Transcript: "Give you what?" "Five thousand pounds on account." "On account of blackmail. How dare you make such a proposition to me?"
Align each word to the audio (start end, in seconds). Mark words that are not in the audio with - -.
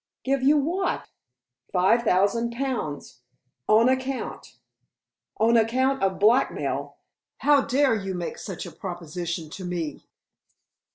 "Give 0.23 0.41
you 0.41 0.57
what?" 0.57 1.09
"Five 1.71 2.01
thousand 2.01 2.53
pounds 2.53 3.21
on 3.67 3.87
account." 3.87 4.57
"On 5.37 5.55
account 5.55 6.01
of 6.01 6.17
blackmail. 6.17 6.97
How 7.37 7.61
dare 7.61 7.93
you 7.93 8.15
make 8.15 8.39
such 8.39 8.65
a 8.65 8.71
proposition 8.71 9.51
to 9.51 9.63
me?" 9.63 10.07